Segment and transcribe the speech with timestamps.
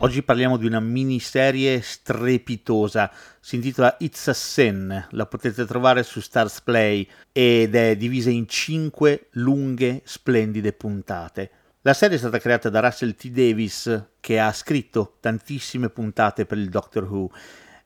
[0.00, 3.10] Oggi parliamo di una miniserie strepitosa,
[3.40, 8.46] si intitola It's a Sin, la potete trovare su Stars Play ed è divisa in
[8.46, 11.50] cinque lunghe, splendide puntate.
[11.80, 13.26] La serie è stata creata da Russell T.
[13.30, 17.32] Davis, che ha scritto tantissime puntate per il Doctor Who,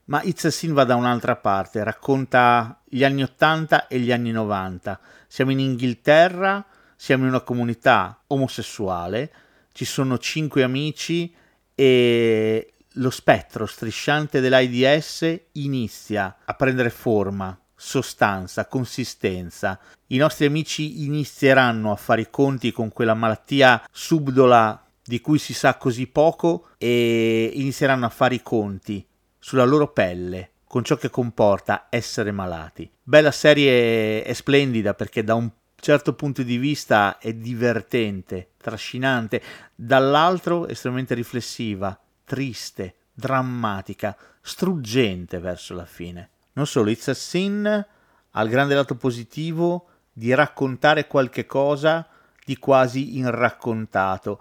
[0.05, 4.29] ma It's a Sin va da un'altra parte, racconta gli anni 80 e gli anni
[4.29, 4.99] 90.
[5.25, 6.63] Siamo in Inghilterra,
[6.95, 9.33] siamo in una comunità omosessuale,
[9.71, 11.41] ci sono cinque amici
[11.75, 19.79] e lo spettro strisciante dell'AIDS inizia a prendere forma, sostanza, consistenza.
[20.07, 25.53] I nostri amici inizieranno a fare i conti con quella malattia subdola di cui si
[25.53, 29.05] sa così poco e inizieranno a fare i conti
[29.39, 32.89] sulla loro pelle con ciò che comporta essere malati.
[33.01, 35.49] Bella serie è splendida perché da un
[35.83, 39.41] certo punto di vista è divertente, trascinante,
[39.75, 46.29] dall'altro estremamente riflessiva, triste, drammatica, struggente verso la fine.
[46.53, 52.07] Non solo, It's a Sin ha il grande lato positivo di raccontare qualche cosa
[52.45, 54.39] di quasi irraccontato,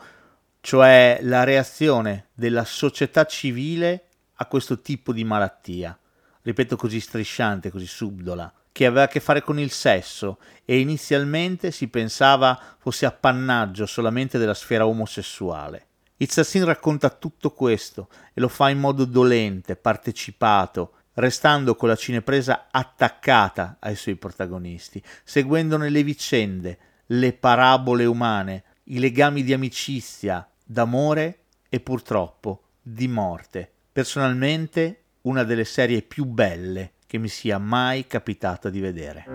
[0.60, 5.98] cioè la reazione della società civile a questo tipo di malattia.
[6.42, 11.70] Ripeto così strisciante, così subdola che aveva a che fare con il sesso e inizialmente
[11.70, 15.86] si pensava fosse appannaggio solamente della sfera omosessuale.
[16.16, 22.68] Izzassin racconta tutto questo e lo fa in modo dolente, partecipato, restando con la cinepresa
[22.70, 31.40] attaccata ai suoi protagonisti, seguendone le vicende, le parabole umane, i legami di amicizia, d'amore
[31.68, 33.70] e purtroppo di morte.
[33.92, 39.26] Personalmente una delle serie più belle che mi sia mai capitato di vedere.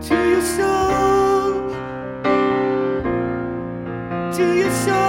[0.00, 0.14] To
[4.42, 5.05] your soul.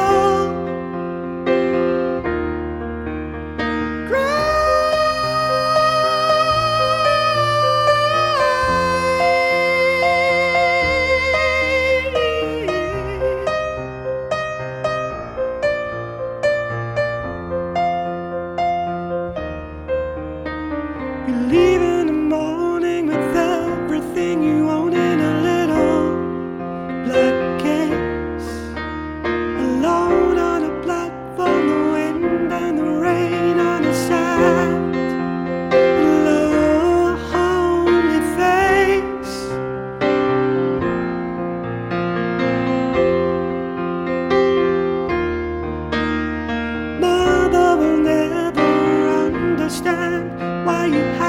[50.68, 51.27] 欢迎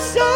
[0.00, 0.27] so?